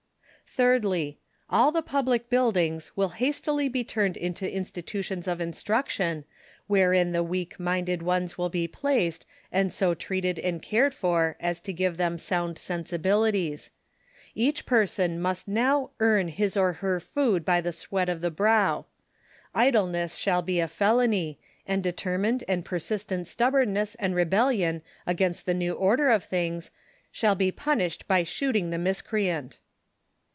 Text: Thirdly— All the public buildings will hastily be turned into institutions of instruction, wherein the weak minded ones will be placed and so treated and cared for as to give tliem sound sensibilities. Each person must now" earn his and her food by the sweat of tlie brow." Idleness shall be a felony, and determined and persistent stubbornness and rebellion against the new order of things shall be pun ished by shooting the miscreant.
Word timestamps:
Thirdly— 0.53 1.17
All 1.49 1.71
the 1.71 1.81
public 1.81 2.29
buildings 2.29 2.91
will 2.97 3.07
hastily 3.15 3.69
be 3.69 3.85
turned 3.85 4.17
into 4.17 4.51
institutions 4.53 5.25
of 5.25 5.39
instruction, 5.39 6.25
wherein 6.67 7.13
the 7.13 7.23
weak 7.23 7.57
minded 7.57 8.01
ones 8.03 8.37
will 8.37 8.49
be 8.49 8.67
placed 8.67 9.25
and 9.49 9.71
so 9.71 9.93
treated 9.93 10.37
and 10.37 10.61
cared 10.61 10.93
for 10.93 11.37
as 11.39 11.61
to 11.61 11.71
give 11.71 11.95
tliem 11.95 12.19
sound 12.19 12.57
sensibilities. 12.59 13.71
Each 14.35 14.65
person 14.65 15.21
must 15.21 15.47
now" 15.47 15.91
earn 16.01 16.27
his 16.27 16.57
and 16.57 16.75
her 16.75 16.99
food 16.99 17.45
by 17.45 17.61
the 17.61 17.71
sweat 17.71 18.09
of 18.09 18.19
tlie 18.19 18.35
brow." 18.35 18.85
Idleness 19.55 20.17
shall 20.17 20.41
be 20.41 20.59
a 20.59 20.67
felony, 20.67 21.39
and 21.65 21.81
determined 21.81 22.43
and 22.49 22.65
persistent 22.65 23.25
stubbornness 23.25 23.95
and 23.95 24.15
rebellion 24.15 24.81
against 25.07 25.45
the 25.45 25.53
new 25.53 25.71
order 25.71 26.09
of 26.09 26.25
things 26.25 26.71
shall 27.09 27.35
be 27.35 27.53
pun 27.53 27.79
ished 27.79 28.05
by 28.05 28.23
shooting 28.23 28.69
the 28.69 28.77
miscreant. 28.77 29.59